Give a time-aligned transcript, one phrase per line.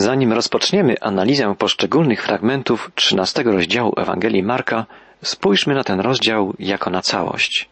[0.00, 4.86] Zanim rozpoczniemy analizę poszczególnych fragmentów trzynastego rozdziału Ewangelii Marka,
[5.22, 7.68] spójrzmy na ten rozdział jako na całość.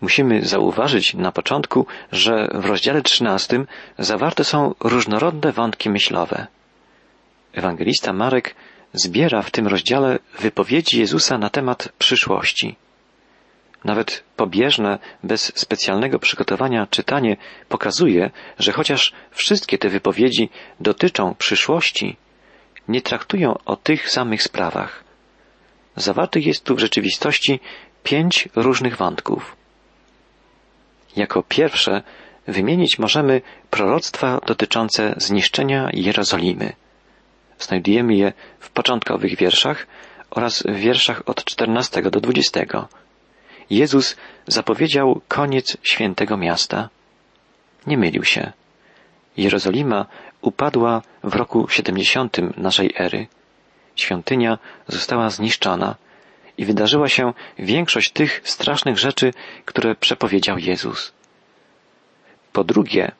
[0.00, 3.66] Musimy zauważyć na początku, że w rozdziale trzynastym
[3.98, 6.46] zawarte są różnorodne wątki myślowe.
[7.52, 8.54] Ewangelista Marek
[8.92, 12.76] zbiera w tym rozdziale wypowiedzi Jezusa na temat przyszłości.
[13.84, 17.36] Nawet pobieżne, bez specjalnego przygotowania czytanie
[17.68, 20.48] pokazuje, że chociaż wszystkie te wypowiedzi
[20.80, 22.16] dotyczą przyszłości,
[22.88, 25.04] nie traktują o tych samych sprawach.
[25.96, 27.60] Zawartych jest tu w rzeczywistości
[28.02, 29.56] pięć różnych wątków.
[31.16, 32.02] Jako pierwsze
[32.46, 36.72] wymienić możemy proroctwa dotyczące zniszczenia Jerozolimy.
[37.58, 39.86] Znajdujemy je w początkowych wierszach
[40.30, 42.60] oraz w wierszach od 14 do 20.
[43.70, 46.88] Jezus zapowiedział koniec świętego miasta.
[47.86, 48.52] Nie mylił się.
[49.36, 50.06] Jerozolima
[50.40, 53.26] upadła w roku 70 naszej ery.
[53.96, 55.96] Świątynia została zniszczona
[56.58, 59.32] i wydarzyła się większość tych strasznych rzeczy,
[59.64, 61.12] które przepowiedział Jezus.
[62.52, 63.12] Po drugie,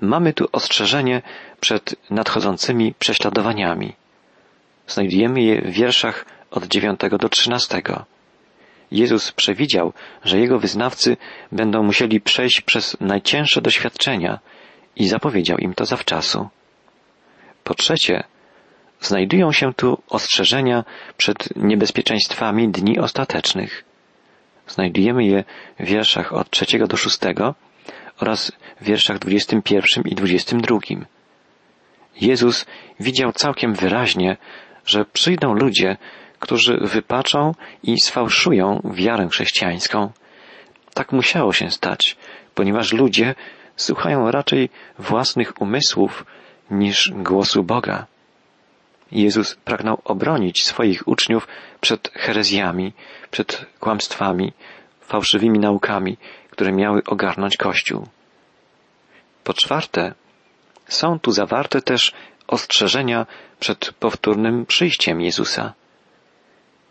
[0.00, 1.22] mamy tu ostrzeżenie
[1.60, 3.92] przed nadchodzącymi prześladowaniami.
[4.86, 7.82] Znajdujemy je w wierszach od 9 do 13.
[8.92, 9.92] Jezus przewidział,
[10.24, 11.16] że jego wyznawcy
[11.52, 14.38] będą musieli przejść przez najcięższe doświadczenia
[14.96, 16.48] i zapowiedział im to zawczasu.
[17.64, 18.24] Po trzecie,
[19.00, 20.84] znajdują się tu ostrzeżenia
[21.16, 23.84] przed niebezpieczeństwami dni ostatecznych.
[24.66, 25.44] Znajdujemy je
[25.80, 27.54] w wierszach od trzeciego do szóstego
[28.20, 31.06] oraz w wierszach dwudziestym pierwszym i dwudziestym drugim.
[32.20, 32.66] Jezus
[33.00, 34.36] widział całkiem wyraźnie,
[34.86, 35.96] że przyjdą ludzie,
[36.42, 40.12] którzy wypaczą i sfałszują wiarę chrześcijańską.
[40.94, 42.16] Tak musiało się stać,
[42.54, 43.34] ponieważ ludzie
[43.76, 46.24] słuchają raczej własnych umysłów
[46.70, 48.06] niż głosu Boga.
[49.12, 51.48] Jezus pragnął obronić swoich uczniów
[51.80, 52.92] przed herezjami,
[53.30, 54.52] przed kłamstwami,
[55.00, 56.16] fałszywymi naukami,
[56.50, 58.06] które miały ogarnąć Kościół.
[59.44, 60.14] Po czwarte,
[60.88, 62.12] są tu zawarte też
[62.46, 63.26] ostrzeżenia
[63.60, 65.72] przed powtórnym przyjściem Jezusa.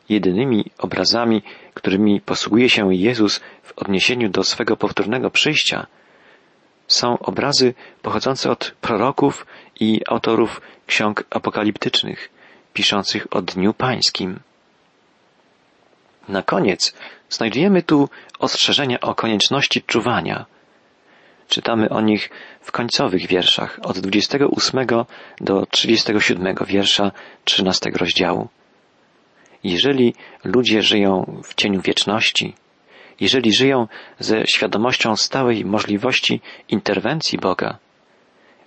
[0.09, 1.41] Jedynymi obrazami,
[1.73, 5.88] którymi posługuje się Jezus w odniesieniu do swego powtórnego przyjścia,
[6.88, 9.45] są obrazy pochodzące od proroków
[9.79, 12.29] i autorów ksiąg apokaliptycznych,
[12.73, 14.39] piszących o Dniu Pańskim.
[16.29, 16.94] Na koniec
[17.29, 20.45] znajdujemy tu ostrzeżenia o konieczności czuwania.
[21.47, 22.29] Czytamy o nich
[22.62, 24.88] w końcowych wierszach od 28
[25.41, 27.12] do 37 wiersza
[27.45, 28.47] 13 rozdziału.
[29.64, 30.14] Jeżeli
[30.44, 32.54] ludzie żyją w cieniu wieczności,
[33.20, 33.88] jeżeli żyją
[34.20, 37.78] ze świadomością stałej możliwości interwencji Boga,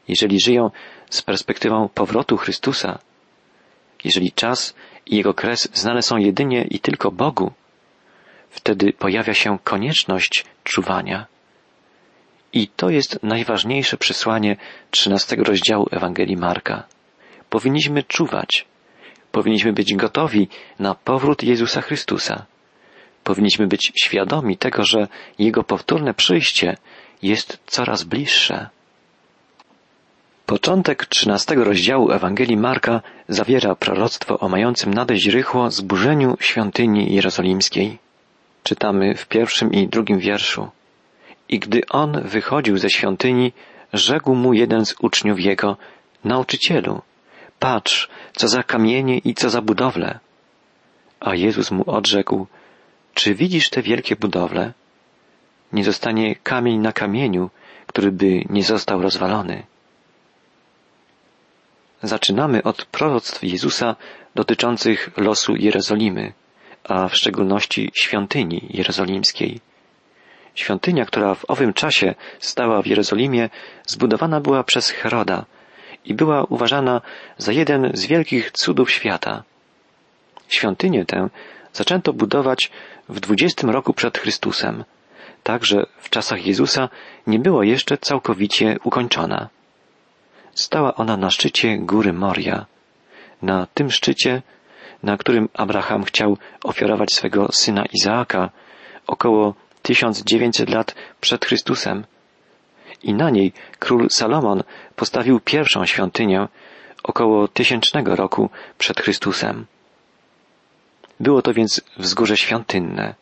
[0.09, 0.71] jeżeli żyją
[1.11, 2.99] z perspektywą powrotu Chrystusa,
[4.05, 4.75] jeżeli czas
[5.07, 7.53] i jego kres znane są jedynie i tylko Bogu,
[8.51, 11.27] wtedy pojawia się konieczność czuwania.
[12.53, 14.57] I to jest najważniejsze przesłanie
[14.91, 16.87] trzynastego rozdziału Ewangelii Marka.
[17.51, 18.67] Powinniśmy czuwać.
[19.35, 22.47] Powinniśmy być gotowi na powrót Jezusa Chrystusa.
[23.25, 25.09] Powinniśmy być świadomi tego, że
[25.39, 26.77] Jego powtórne przyjście
[27.23, 28.69] jest coraz bliższe.
[30.47, 37.99] Początek trzynastego rozdziału Ewangelii Marka zawiera proroctwo o mającym nadejść rychło zburzeniu świątyni jerozolimskiej.
[38.63, 40.69] Czytamy w pierwszym i drugim wierszu.
[41.49, 43.53] I gdy on wychodził ze świątyni,
[43.93, 45.77] rzekł mu jeden z uczniów jego,
[46.25, 47.03] nauczycielu,
[47.65, 50.19] patrz, co za kamienie i co za budowle.
[51.21, 52.47] A Jezus mu odrzekł,
[53.15, 54.73] czy widzisz te wielkie budowle?
[55.73, 57.51] Nie zostanie kamień na kamieniu,
[57.87, 59.63] który by nie został rozwalony.
[62.03, 63.97] Zaczynamy od proroctw Jezusa
[64.35, 66.33] dotyczących losu Jerozolimy,
[66.85, 69.61] a w szczególności świątyni jerozolimskiej.
[70.55, 73.51] Świątynia, która w owym czasie stała w Jerozolimie,
[73.87, 75.45] zbudowana była przez Heroda
[76.05, 77.01] i była uważana
[77.39, 79.43] za jeden z wielkich cudów świata.
[80.49, 81.29] Świątynię tę
[81.73, 82.71] zaczęto budować
[83.09, 84.85] w dwudziestym roku przed Chrystusem,
[85.43, 86.89] także w czasach Jezusa
[87.27, 89.49] nie była jeszcze całkowicie ukończona.
[90.55, 92.67] Stała ona na szczycie góry Moria.
[93.43, 94.43] Na tym szczycie,
[95.03, 98.51] na którym Abraham chciał ofiarować swego syna Izaaka
[99.07, 102.05] około 1900 lat przed Chrystusem.
[103.03, 104.63] I na niej król Salomon
[104.97, 106.49] postawił pierwszą świątynię
[107.03, 109.67] około tysięcznego roku przed Chrystusem.
[111.21, 113.15] Było to więc wzgórze świątynne.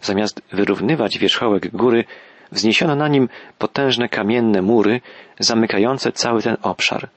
[0.00, 2.04] Zamiast wyrównywać wierzchołek góry,
[2.52, 5.00] wzniesiono na nim potężne kamienne mury
[5.38, 7.08] zamykające cały ten obszar.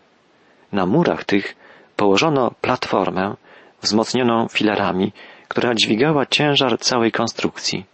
[0.71, 1.55] Na murach tych
[1.95, 3.35] położono platformę
[3.81, 5.11] wzmocnioną filarami,
[5.47, 7.85] która dźwigała ciężar całej konstrukcji.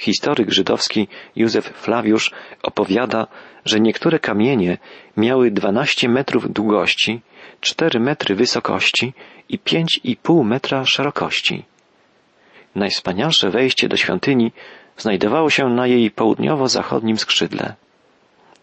[0.00, 2.30] Historyk żydowski Józef Flawiusz
[2.62, 3.26] opowiada,
[3.64, 4.78] że niektóre kamienie
[5.16, 7.20] miały 12 metrów długości,
[7.60, 9.12] 4 metry wysokości
[9.48, 11.64] i 5,5 metra szerokości.
[12.74, 14.52] Najwspanialsze wejście do świątyni
[14.96, 17.74] znajdowało się na jej południowo-zachodnim skrzydle.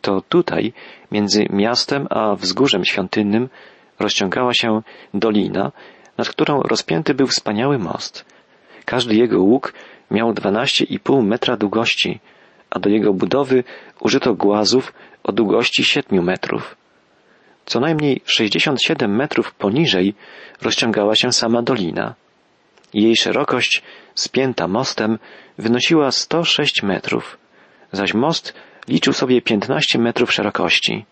[0.01, 0.73] To tutaj,
[1.11, 3.49] między miastem a wzgórzem świątynnym,
[3.99, 4.81] rozciągała się
[5.13, 5.71] dolina,
[6.17, 8.25] nad którą rozpięty był wspaniały most.
[8.85, 9.73] Każdy jego łuk
[10.11, 12.19] miał 12,5 metra długości,
[12.69, 13.63] a do jego budowy
[13.99, 14.93] użyto głazów
[15.23, 16.75] o długości 7 metrów.
[17.65, 20.13] Co najmniej 67 metrów poniżej
[20.61, 22.15] rozciągała się sama dolina.
[22.93, 23.83] Jej szerokość,
[24.15, 25.19] spięta mostem,
[25.57, 27.37] wynosiła 106 metrów,
[27.91, 28.53] zaś most
[28.87, 31.05] liczył sobie 15 metrów szerokości.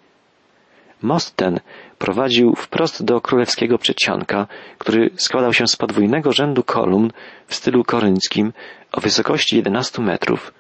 [1.02, 1.60] Most ten
[1.98, 4.48] prowadził wprost do królewskiego przedsionka,
[4.78, 7.12] który składał się z podwójnego rzędu kolumn
[7.48, 8.54] w stylu korynckim
[8.92, 10.54] o wysokości 11 metrów,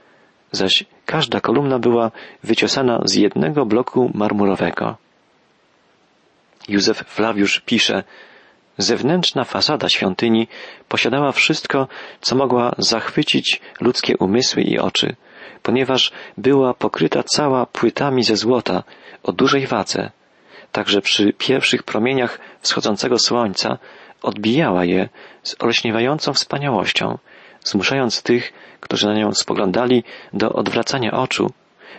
[0.51, 2.11] zaś każda kolumna była
[2.43, 4.97] wyciosana z jednego bloku marmurowego.
[6.67, 8.03] Józef Flawiusz pisze,
[8.77, 10.47] Zewnętrzna fasada świątyni
[10.89, 11.87] posiadała wszystko,
[12.21, 15.15] co mogła zachwycić ludzkie umysły i oczy,
[15.63, 18.83] ponieważ była pokryta cała płytami ze złota
[19.23, 20.11] o dużej wadze,
[20.75, 23.77] także przy pierwszych promieniach wschodzącego słońca
[24.21, 25.09] odbijała je
[25.43, 27.17] z olśniewającą wspaniałością,
[27.63, 31.51] zmuszając tych, którzy na nią spoglądali, do odwracania oczu,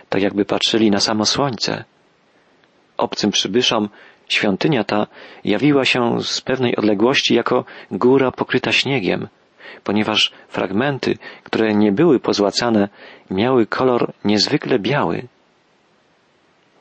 [0.09, 1.83] tak jakby patrzyli na samo słońce.
[2.97, 3.89] Obcym przybyszom
[4.29, 5.07] świątynia ta
[5.43, 9.27] jawiła się z pewnej odległości jako góra pokryta śniegiem,
[9.83, 12.89] ponieważ fragmenty, które nie były pozłacane,
[13.31, 15.27] miały kolor niezwykle biały.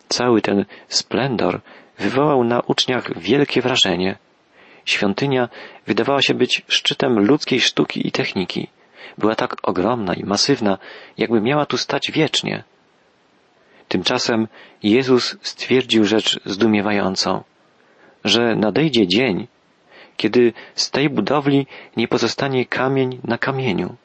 [0.08, 1.60] Cały ten splendor
[1.98, 4.18] wywołał na uczniach wielkie wrażenie.
[4.84, 5.48] Świątynia
[5.86, 8.68] wydawała się być szczytem ludzkiej sztuki i techniki.
[9.18, 10.78] Była tak ogromna i masywna,
[11.18, 12.64] jakby miała tu stać wiecznie.
[13.88, 14.48] Tymczasem
[14.82, 17.44] Jezus stwierdził rzecz zdumiewającą,
[18.24, 19.46] że nadejdzie dzień,
[20.16, 21.66] kiedy z tej budowli
[21.96, 23.96] nie pozostanie kamień na kamieniu.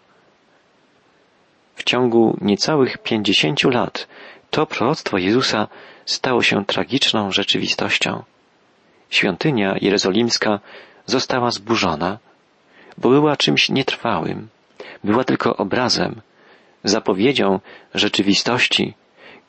[1.76, 4.08] W ciągu niecałych pięćdziesięciu lat
[4.52, 5.68] to proroctwo Jezusa
[6.06, 8.24] stało się tragiczną rzeczywistością.
[9.10, 10.60] Świątynia jerozolimska
[11.06, 12.18] została zburzona,
[12.98, 14.48] bo była czymś nietrwałym,
[15.04, 16.22] była tylko obrazem,
[16.84, 17.60] zapowiedzią
[17.94, 18.94] rzeczywistości,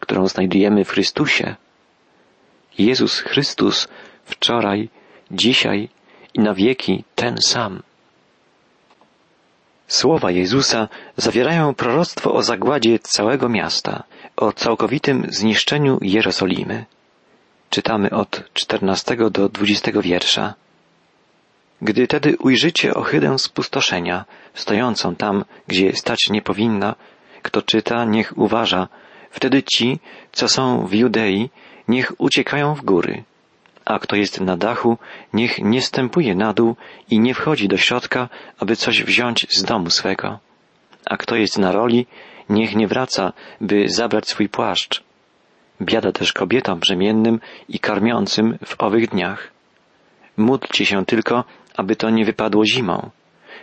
[0.01, 1.57] którą znajdujemy w Chrystusie.
[2.79, 3.89] Jezus Chrystus
[4.25, 4.89] wczoraj,
[5.31, 5.89] dzisiaj
[6.35, 7.83] i na wieki ten sam.
[9.87, 14.05] Słowa Jezusa zawierają proroctwo o zagładzie całego miasta,
[14.37, 16.85] o całkowitym zniszczeniu Jerozolimy.
[17.71, 20.55] Czytamy od 14 do 20 wiersza.
[21.83, 24.25] Gdy tedy ujrzycie ohydę spustoszenia,
[24.55, 26.95] stojącą tam, gdzie stać nie powinna,
[27.43, 28.89] kto czyta, niech uważa,
[29.31, 29.99] wtedy ci,
[30.33, 31.51] co są w Judei,
[31.89, 33.25] niech uciekają w góry,
[33.85, 34.99] a kto jest na dachu,
[35.33, 36.77] niech nie stępuje na dół
[37.11, 40.39] i nie wchodzi do środka, aby coś wziąć z domu swego.
[41.07, 42.07] A kto jest na roli,
[42.49, 45.03] niech nie wraca, by zabrać swój płaszcz.
[45.83, 49.51] Biada też kobietom brzemiennym i karmiącym w owych dniach.
[50.37, 51.45] Módlcie się tylko,
[51.77, 53.11] aby to nie wypadło zimą,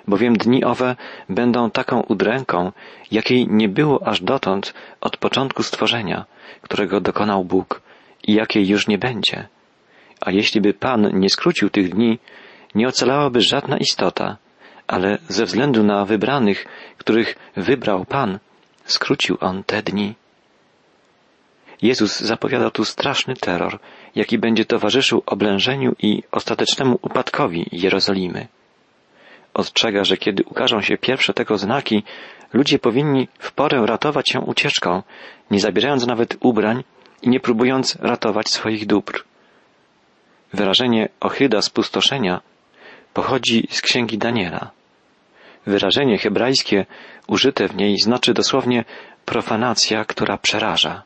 [0.08, 0.96] bowiem dni owe
[1.30, 2.72] będą taką udręką,
[3.12, 6.26] jakiej nie było aż dotąd od początku stworzenia,
[6.62, 7.82] którego dokonał Bóg
[8.28, 9.48] i jakiej już nie będzie.
[10.22, 12.20] A jeśli by Pan nie skrócił tych dni,
[12.76, 14.38] nie ocalałaby żadna istota,
[14.88, 16.66] ale ze względu na wybranych,
[16.98, 18.40] których wybrał Pan,
[18.92, 20.16] skrócił On te dni.
[21.82, 23.80] Jezus zapowiada tu straszny terror,
[24.16, 28.48] jaki będzie towarzyszył oblężeniu i ostatecznemu upadkowi Jerozolimy.
[29.54, 32.04] Ostrzega, że kiedy ukażą się pierwsze tego znaki,
[32.54, 35.04] ludzie powinni w porę ratować się ucieczką,
[35.52, 36.84] nie zabierając nawet ubrań
[37.22, 39.24] i nie próbując ratować swoich dóbr.
[40.54, 42.42] Wyrażenie ochyda spustoszenia
[43.14, 44.79] pochodzi z księgi Daniela.
[45.66, 46.86] Wyrażenie hebrajskie
[47.28, 48.86] użyte w niej znaczy dosłownie
[49.26, 51.04] profanacja, która przeraża.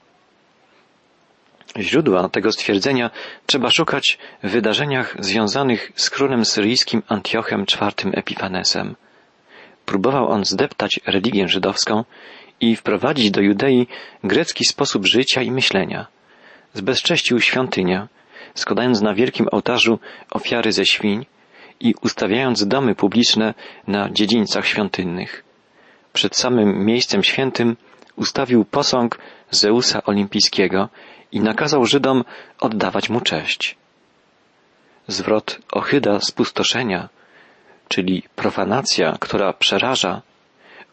[1.79, 3.10] Źródła tego stwierdzenia
[3.45, 8.95] trzeba szukać w wydarzeniach związanych z królem syryjskim Antiochem IV Epifanesem.
[9.86, 12.03] Próbował on zdeptać religię żydowską
[12.62, 13.88] i wprowadzić do Judei
[14.24, 16.07] grecki sposób życia i myślenia.
[16.74, 18.07] Zbezcześcił świątynię,
[18.55, 20.00] składając na wielkim ołtarzu
[20.31, 21.25] ofiary ze świń
[21.80, 23.53] i ustawiając domy publiczne
[23.88, 25.44] na dziedzińcach świątynnych.
[26.13, 27.77] Przed samym miejscem świętym
[28.15, 29.18] ustawił posąg
[29.51, 30.89] Zeusa Olimpijskiego
[31.32, 32.24] i nakazał Żydom
[32.60, 33.75] oddawać mu cześć.
[35.08, 37.10] zwrot ochyda spustoszenia,
[37.88, 40.22] czyli profanacja, która przeraża,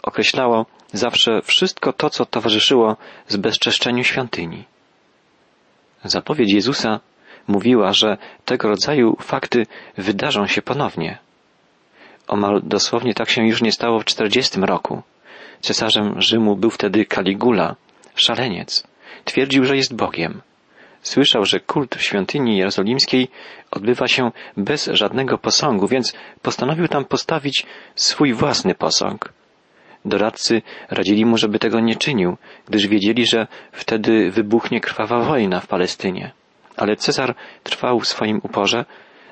[0.02, 2.96] określało zawsze wszystko to, co towarzyszyło
[3.28, 4.64] zbezczeszczeniu świątyni.
[6.04, 7.00] Zapowiedź Jezusa
[7.48, 9.66] mówiła, że tego rodzaju fakty
[9.96, 11.18] wydarzą się ponownie.
[12.28, 15.02] Omal dosłownie tak się już nie stało w czterdziestym roku.
[15.60, 17.76] Cesarzem Rzymu był wtedy Caligula,
[18.14, 18.84] szaleniec.
[19.24, 20.40] Twierdził, że jest Bogiem.
[21.02, 23.28] Słyszał, że kult w świątyni jerozolimskiej
[23.70, 29.32] odbywa się bez żadnego posągu, więc postanowił tam postawić swój własny posąg.
[30.04, 32.36] Doradcy radzili mu, żeby tego nie czynił,
[32.68, 36.32] gdyż wiedzieli, że wtedy wybuchnie krwawa wojna w Palestynie.
[36.76, 38.84] Ale Cezar trwał w swoim uporze.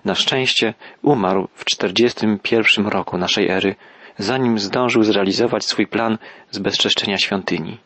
[0.05, 3.77] Na szczęście umarł w 41 roku naszej ery,
[4.19, 6.19] zanim zdążył zrealizować swój plan
[6.51, 7.79] zbezczeszczenia świątyni.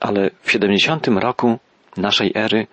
[0.00, 1.58] Ale w 70 roku
[1.96, 2.66] naszej ery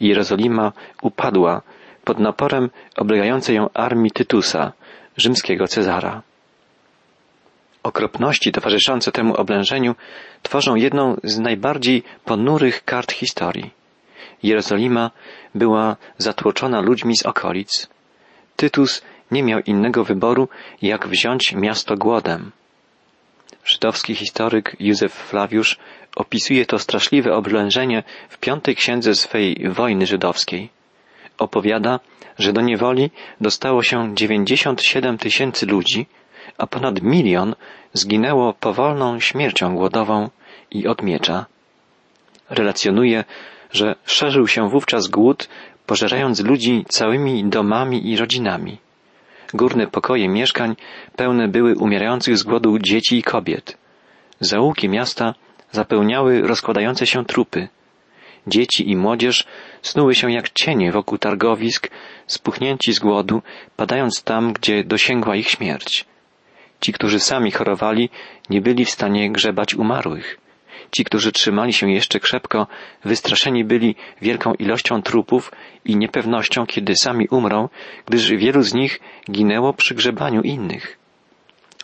[0.00, 0.72] Jerozolima
[1.02, 1.62] upadła
[2.04, 4.72] pod naporem oblegającej ją armii Tytusa,
[5.16, 6.22] rzymskiego Cezara.
[7.82, 9.94] Okropności towarzyszące temu oblężeniu
[10.42, 13.70] tworzą jedną z najbardziej ponurych kart historii.
[14.42, 15.10] Jerozolima
[15.54, 17.88] była zatłoczona ludźmi z okolic.
[18.56, 20.48] Tytus nie miał innego wyboru,
[20.82, 22.52] jak wziąć miasto głodem.
[23.64, 25.78] Żydowski historyk Józef Flawiusz
[26.16, 30.70] opisuje to straszliwe oblężenie w piątej księdze swej wojny żydowskiej.
[31.38, 32.00] Opowiada,
[32.38, 36.06] że do niewoli dostało się 97 tysięcy ludzi,
[36.58, 37.54] a ponad milion
[37.92, 40.30] zginęło powolną śmiercią głodową
[40.70, 41.46] i od miecza.
[42.50, 43.24] Relacjonuje,
[43.72, 45.48] że szerzył się wówczas głód,
[45.86, 48.78] pożerając ludzi całymi domami i rodzinami.
[49.54, 50.76] Górne pokoje mieszkań
[51.16, 53.78] pełne były umierających z głodu dzieci i kobiet.
[54.40, 55.34] Załuki miasta
[55.72, 57.68] zapełniały rozkładające się trupy.
[58.46, 59.46] Dzieci i młodzież
[59.82, 61.90] snuły się jak cienie wokół targowisk,
[62.26, 63.42] spuchnięci z głodu,
[63.76, 66.04] padając tam, gdzie dosięgła ich śmierć.
[66.80, 68.10] Ci, którzy sami chorowali,
[68.50, 70.38] nie byli w stanie grzebać umarłych.
[70.92, 72.66] Ci, którzy trzymali się jeszcze krzepko,
[73.04, 75.52] wystraszeni byli wielką ilością trupów
[75.84, 77.68] i niepewnością, kiedy sami umrą,
[78.06, 79.00] gdyż wielu z nich
[79.30, 80.98] ginęło przy grzebaniu innych.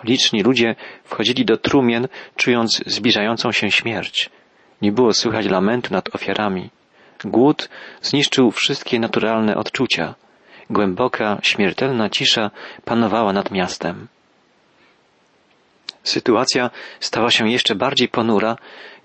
[0.04, 4.30] Liczni ludzie wchodzili do trumien, czując zbliżającą się śmierć.
[4.82, 6.71] Nie było słychać lamentu nad ofiarami.
[7.25, 7.68] Głód
[8.02, 10.14] zniszczył wszystkie naturalne odczucia.
[10.71, 12.50] Głęboka, śmiertelna cisza
[12.85, 14.09] panowała nad miastem.
[16.02, 18.56] Sytuacja stała się jeszcze bardziej ponura,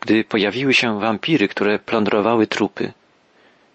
[0.07, 2.93] gdy pojawiły się wampiry, które plądrowały trupy.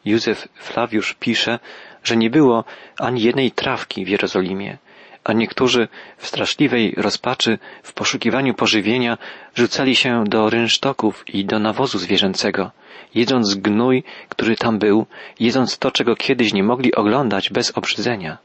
[0.04, 1.58] Józef Flawiusz pisze,
[2.04, 2.64] że nie było
[2.98, 4.78] ani jednej trawki w Jerozolimie,
[5.24, 9.18] a niektórzy w straszliwej rozpaczy w poszukiwaniu pożywienia
[9.54, 12.70] rzucali się do rynsztoków i do nawozu zwierzęcego,
[13.14, 15.06] jedząc gnój, który tam był,
[15.40, 18.38] jedząc to, czego kiedyś nie mogli oglądać bez obrzydzenia.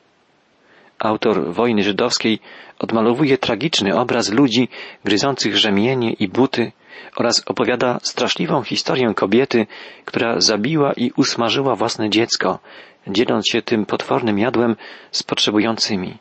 [0.99, 2.39] Autor wojny żydowskiej
[2.79, 4.69] odmalowuje tragiczny obraz ludzi
[5.03, 6.71] gryzących rzemienie i buty
[7.15, 9.67] oraz opowiada straszliwą historię kobiety,
[10.05, 12.59] która zabiła i usmażyła własne dziecko,
[13.07, 14.75] dzieląc się tym potwornym jadłem
[15.11, 16.17] z potrzebującymi.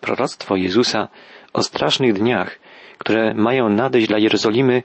[0.00, 1.08] Proroctwo Jezusa
[1.52, 2.58] o strasznych dniach,
[2.98, 4.82] które mają nadejść dla Jerozolimy,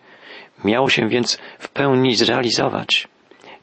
[0.63, 3.07] miało się więc w pełni zrealizować.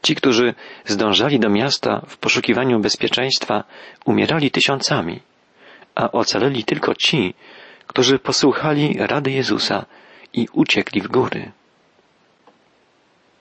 [0.03, 0.55] Ci, którzy
[0.85, 3.65] zdążali do miasta w poszukiwaniu bezpieczeństwa,
[4.05, 5.21] umierali tysiącami,
[5.95, 7.35] a ocaleli tylko ci,
[7.87, 9.87] którzy posłuchali rady Jezusa
[10.33, 11.53] i uciekli w góry.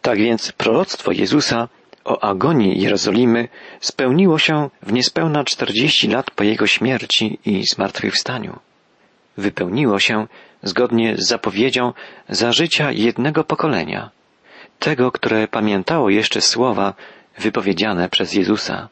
[0.01, 1.67] Tak więc proroctwo Jezusa
[2.06, 3.48] o agonii Jerozolimy
[3.79, 8.60] spełniło się w niespełna czterdzieści lat po jego śmierci i zmartwychwstaniu.
[9.38, 10.27] Wypełniło się
[10.63, 11.94] zgodnie z zapowiedzią
[12.29, 14.10] za życia jednego pokolenia,
[14.79, 16.94] tego, które pamiętało jeszcze słowa
[17.39, 18.89] wypowiedziane przez Jezusa.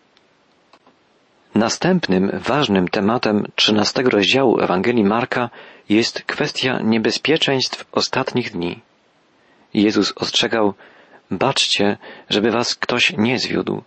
[1.56, 5.50] Następnym ważnym tematem trzynastego rozdziału Ewangelii Marka
[5.90, 8.82] jest kwestia niebezpieczeństw ostatnich dni.
[9.74, 10.74] Jezus ostrzegał,
[11.32, 11.98] baczcie,
[12.30, 13.82] żeby was ktoś nie zwiódł.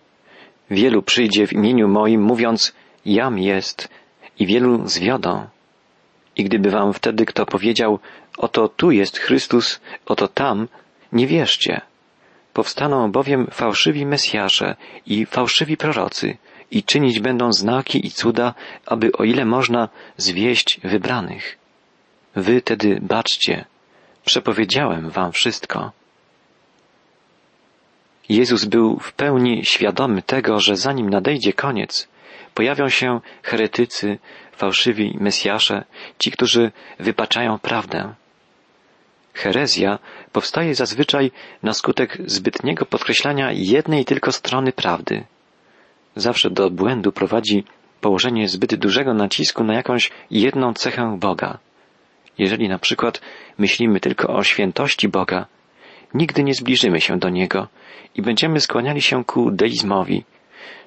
[0.71, 2.73] Wielu przyjdzie w imieniu moim, mówiąc,
[3.05, 3.89] jam jest,
[4.39, 5.47] i wielu zwiodą.
[6.35, 7.99] I gdyby wam wtedy kto powiedział,
[8.37, 10.67] oto tu jest Chrystus, oto tam,
[11.11, 11.81] nie wierzcie.
[12.53, 14.75] Powstaną bowiem fałszywi Mesjasze
[15.05, 16.37] i fałszywi prorocy
[16.71, 18.53] i czynić będą znaki i cuda,
[18.85, 21.58] aby o ile można zwieść wybranych.
[22.35, 23.65] Wy tedy baczcie,
[24.25, 25.91] przepowiedziałem wam wszystko.
[28.29, 32.07] Jezus był w pełni świadomy tego, że zanim nadejdzie koniec,
[32.53, 34.17] pojawią się heretycy,
[34.51, 35.85] fałszywi Mesjasze,
[36.19, 38.13] ci, którzy wypaczają prawdę.
[39.33, 39.99] Herezja
[40.31, 41.31] powstaje zazwyczaj
[41.63, 45.23] na skutek zbytniego podkreślania jednej tylko strony prawdy.
[46.15, 47.63] zawsze do błędu prowadzi
[48.01, 51.59] położenie zbyt dużego nacisku na jakąś jedną cechę Boga.
[52.39, 53.21] Jeżeli na przykład
[53.57, 55.45] myślimy tylko o świętości Boga,
[56.13, 57.67] nigdy nie zbliżymy się do Niego
[58.15, 60.23] i będziemy skłaniali się ku deizmowi,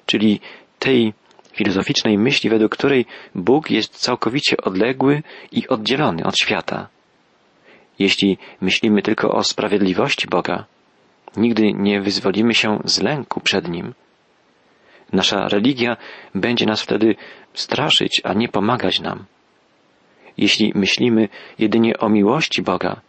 [0.05, 0.39] czyli
[0.79, 1.13] tej
[1.53, 3.05] filozoficznej myśli, według której
[3.35, 6.87] Bóg jest całkowicie odległy i oddzielony od świata.
[7.99, 10.65] Jeśli myślimy tylko o sprawiedliwości Boga,
[11.37, 13.93] nigdy nie wyzwolimy się z lęku przed Nim.
[15.13, 15.97] Nasza religia
[16.35, 17.15] będzie nas wtedy
[17.53, 19.25] straszyć, a nie pomagać nam.
[20.37, 23.01] Jeśli myślimy jedynie o miłości Boga,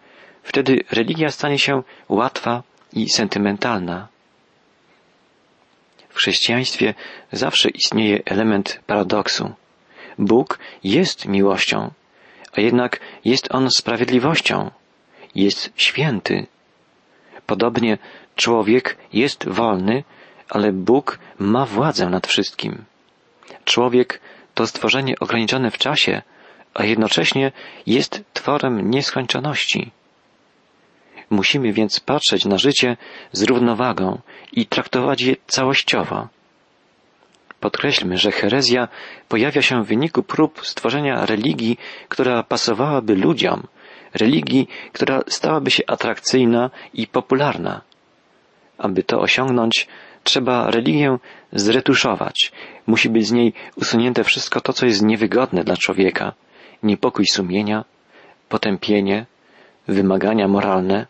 [0.43, 2.62] wtedy religia stanie się łatwa
[2.93, 4.09] i sentymentalna.
[6.09, 6.95] W chrześcijaństwie
[7.33, 9.52] zawsze istnieje element paradoksu.
[10.19, 11.90] Bóg jest miłością,
[12.52, 14.71] a jednak jest On sprawiedliwością,
[15.35, 16.47] jest święty.
[17.47, 17.99] Podobnie
[18.37, 20.04] człowiek jest wolny,
[20.49, 22.85] ale Bóg ma władzę nad wszystkim.
[23.64, 24.21] Człowiek
[24.54, 26.23] to stworzenie ograniczone w czasie,
[26.75, 27.52] a jednocześnie
[27.87, 29.90] jest tworem nieskończoności.
[31.31, 32.97] Musimy więc patrzeć na życie
[33.33, 34.21] z równowagą
[34.52, 36.28] i traktować je całościowo.
[37.61, 38.88] Podkreślmy, że herezja
[39.28, 41.78] pojawia się w wyniku prób stworzenia religii,
[42.09, 43.66] która pasowałaby ludziom,
[44.14, 47.81] religii, która stałaby się atrakcyjna i popularna.
[48.78, 49.88] Aby to osiągnąć,
[50.25, 51.19] trzeba religię
[51.52, 52.52] zretuszować.
[52.87, 56.33] Musi być z niej usunięte wszystko to, co jest niewygodne dla człowieka.
[56.84, 57.84] Niepokój sumienia,
[58.48, 59.26] potępienie,
[59.88, 61.06] wymagania moralne.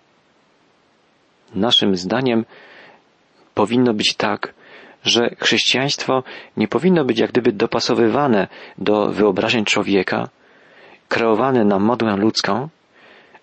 [1.55, 2.45] Naszym zdaniem
[3.55, 4.55] powinno być tak,
[5.05, 6.23] że chrześcijaństwo
[6.57, 10.29] nie powinno być jak gdyby dopasowywane do wyobrażeń człowieka,
[11.09, 12.69] kreowane na modłę ludzką,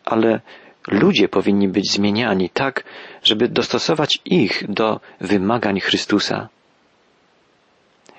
[0.05, 0.39] ale
[0.87, 2.83] ludzie powinni być zmieniani tak,
[3.23, 6.49] żeby dostosować ich do wymagań Chrystusa.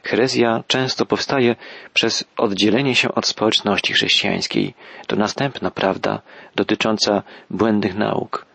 [0.02, 1.56] Herezja często powstaje
[1.94, 4.74] przez oddzielenie się od społeczności chrześcijańskiej.
[5.06, 6.22] To następna prawda
[6.56, 8.46] dotycząca błędnych nauk.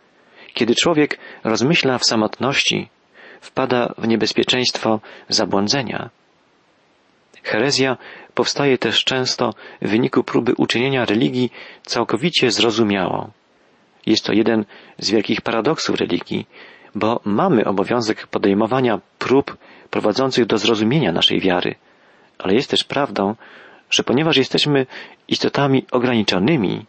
[0.53, 2.89] Kiedy człowiek rozmyśla w samotności,
[3.41, 6.09] wpada w niebezpieczeństwo zabłądzenia.
[7.43, 7.97] Herezja
[8.33, 11.51] powstaje też często w wyniku próby uczynienia religii
[11.83, 13.31] całkowicie zrozumiałą.
[14.05, 14.65] Jest to jeden
[14.97, 16.47] z wielkich paradoksów religii,
[16.95, 21.75] bo mamy obowiązek podejmowania prób prowadzących do zrozumienia naszej wiary,
[22.37, 23.35] ale jest też prawdą,
[23.89, 24.85] że ponieważ jesteśmy
[25.27, 26.85] istotami ograniczonymi,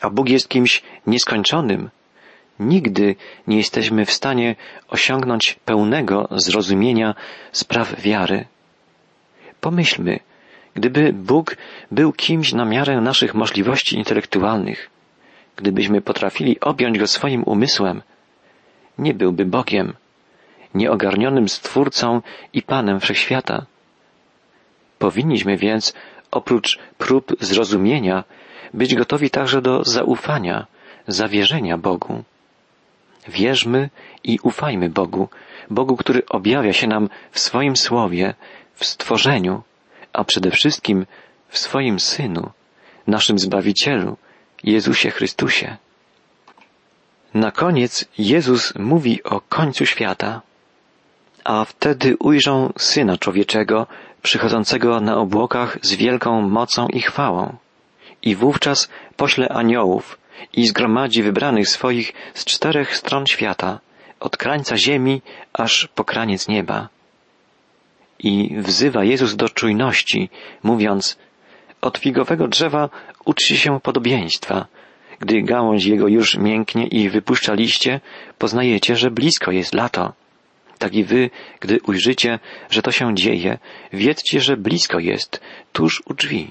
[0.00, 1.90] a Bóg jest kimś nieskończonym,
[2.60, 4.56] nigdy nie jesteśmy w stanie
[4.88, 7.14] osiągnąć pełnego zrozumienia
[7.52, 8.46] spraw wiary.
[9.60, 10.20] Pomyślmy,
[10.74, 11.56] gdyby Bóg
[11.90, 14.90] był kimś na miarę naszych możliwości intelektualnych,
[15.56, 18.02] gdybyśmy potrafili objąć go swoim umysłem,
[18.98, 19.94] nie byłby Bogiem,
[20.74, 23.66] nieogarnionym Stwórcą i Panem Wszechświata.
[24.98, 25.94] Powinniśmy więc,
[26.30, 28.24] oprócz prób zrozumienia,
[28.74, 30.66] być gotowi także do zaufania,
[31.06, 32.22] zawierzenia Bogu.
[33.28, 33.90] Wierzmy
[34.24, 35.28] i ufajmy Bogu,
[35.70, 38.34] Bogu, który objawia się nam w swoim słowie,
[38.74, 39.62] w stworzeniu,
[40.12, 41.06] a przede wszystkim
[41.48, 42.50] w swoim Synu,
[43.06, 44.16] naszym Zbawicielu,
[44.64, 45.76] Jezusie Chrystusie.
[47.34, 50.40] Na koniec Jezus mówi o końcu świata,
[51.44, 53.86] a wtedy ujrzą Syna Człowieczego
[54.22, 57.56] przychodzącego na obłokach z wielką mocą i chwałą.
[58.22, 60.18] I wówczas pośle aniołów
[60.52, 63.78] i zgromadzi wybranych swoich z czterech stron świata,
[64.20, 66.88] od krańca ziemi aż po kraniec nieba.
[68.18, 70.30] I wzywa Jezus do czujności,
[70.62, 71.18] mówiąc,
[71.80, 72.88] od figowego drzewa
[73.24, 74.66] uczcie się podobieństwa.
[75.20, 78.00] Gdy gałąź jego już mięknie i wypuszcza liście,
[78.38, 80.12] poznajecie, że blisko jest lato.
[80.82, 82.38] Tak i wy, gdy ujrzycie,
[82.70, 83.58] że to się dzieje,
[83.92, 85.40] wiedzcie, że blisko jest,
[85.72, 86.50] tuż u drzwi.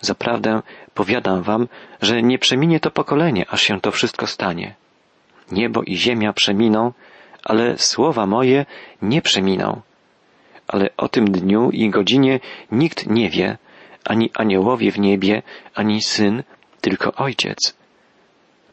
[0.00, 0.62] Zaprawdę
[0.94, 1.68] powiadam wam,
[2.02, 4.74] że nie przeminie to pokolenie, aż się to wszystko stanie.
[5.52, 6.92] Niebo i ziemia przeminą,
[7.44, 8.66] ale słowa moje
[9.02, 9.80] nie przeminą.
[10.68, 12.40] Ale o tym dniu i godzinie
[12.72, 13.58] nikt nie wie,
[14.04, 15.42] ani aniołowie w niebie,
[15.74, 16.42] ani syn,
[16.80, 17.76] tylko ojciec.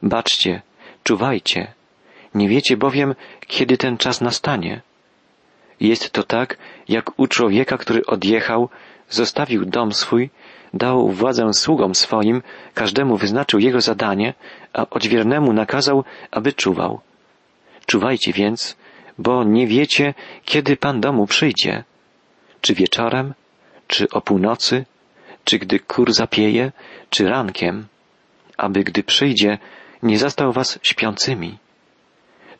[0.03, 0.61] Baczcie,
[1.03, 1.73] czuwajcie,
[2.35, 3.15] nie wiecie bowiem,
[3.47, 4.81] kiedy ten czas nastanie.
[5.79, 8.69] Jest to tak, jak u człowieka, który odjechał,
[9.09, 10.29] zostawił dom swój
[10.73, 12.41] dał władzę sługom swoim,
[12.73, 14.33] każdemu wyznaczył jego zadanie,
[14.73, 16.99] a odźwiernemu nakazał, aby czuwał.
[17.85, 18.77] Czuwajcie więc,
[19.17, 20.13] bo nie wiecie,
[20.45, 21.83] kiedy Pan domu przyjdzie.
[22.61, 23.33] Czy wieczorem,
[23.87, 24.85] czy o północy,
[25.43, 26.71] czy gdy kur zapieje,
[27.09, 27.87] czy rankiem,
[28.57, 29.57] aby gdy przyjdzie,
[30.03, 31.57] nie zastał was śpiącymi.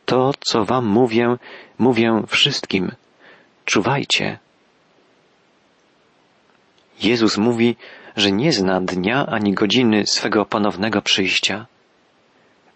[0.04, 1.36] To, co wam mówię,
[1.78, 2.92] mówię wszystkim.
[3.64, 4.38] czuwajcie.
[7.02, 7.76] Jezus mówi,
[8.16, 11.66] że nie zna dnia ani godziny swego ponownego przyjścia.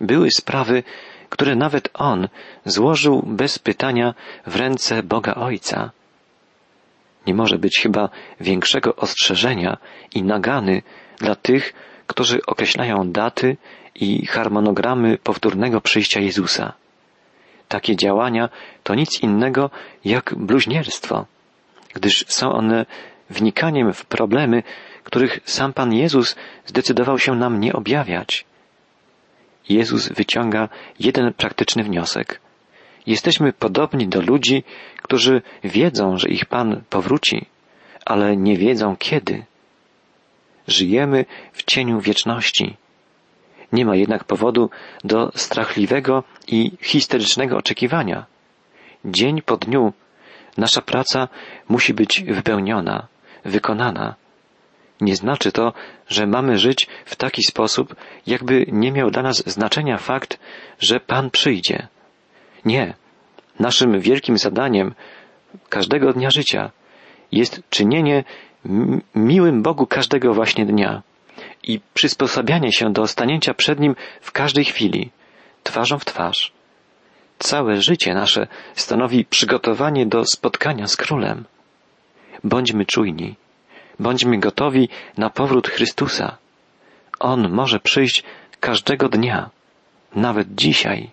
[0.00, 0.82] Były sprawy,
[1.28, 2.28] które nawet On
[2.64, 4.14] złożył bez pytania
[4.46, 5.90] w ręce Boga Ojca.
[7.26, 8.08] Nie może być chyba
[8.40, 9.76] większego ostrzeżenia
[10.14, 10.82] i nagany
[11.18, 11.72] dla tych,
[12.06, 13.56] którzy określają daty
[13.94, 16.72] i harmonogramy powtórnego przyjścia Jezusa.
[17.68, 18.48] Takie działania
[18.82, 19.70] to nic innego
[20.04, 21.26] jak bluźnierstwo,
[21.94, 22.86] gdyż są one
[23.30, 24.62] wnikaniem w problemy,
[25.04, 28.44] których sam Pan Jezus zdecydował się nam nie objawiać.
[29.68, 30.68] Jezus wyciąga
[31.00, 32.40] jeden praktyczny wniosek.
[33.06, 34.64] Jesteśmy podobni do ludzi,
[35.02, 37.46] którzy wiedzą, że ich Pan powróci,
[38.04, 39.44] ale nie wiedzą kiedy.
[40.66, 42.76] Żyjemy w cieniu wieczności.
[43.72, 44.70] Nie ma jednak powodu
[45.04, 48.26] do strachliwego i histerycznego oczekiwania.
[49.04, 49.92] Dzień po dniu
[50.56, 51.28] nasza praca
[51.68, 53.06] musi być wypełniona,
[53.44, 54.14] wykonana.
[55.00, 55.72] Nie znaczy to,
[56.08, 60.38] że mamy żyć w taki sposób, jakby nie miał dla nas znaczenia fakt,
[60.78, 61.88] że Pan przyjdzie.
[62.64, 62.94] Nie.
[63.60, 64.94] Naszym wielkim zadaniem
[65.68, 66.70] każdego dnia życia
[67.32, 68.24] jest czynienie
[69.14, 71.02] miłym Bogu każdego właśnie dnia
[71.62, 75.10] i przysposabianie się do stanięcia przed Nim w każdej chwili,
[75.62, 76.52] twarzą w twarz.
[77.38, 81.44] Całe życie nasze stanowi przygotowanie do spotkania z Królem.
[82.44, 83.34] Bądźmy czujni,
[83.98, 86.36] bądźmy gotowi na powrót Chrystusa.
[87.20, 88.24] On może przyjść
[88.60, 89.50] każdego dnia,
[90.14, 91.10] nawet dzisiaj.